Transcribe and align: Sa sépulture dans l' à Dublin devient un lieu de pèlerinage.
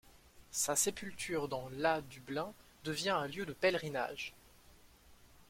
Sa 0.49 0.75
sépulture 0.75 1.47
dans 1.47 1.69
l' 1.69 1.85
à 1.85 2.01
Dublin 2.01 2.51
devient 2.85 3.11
un 3.11 3.27
lieu 3.27 3.45
de 3.45 3.53
pèlerinage. 3.53 4.33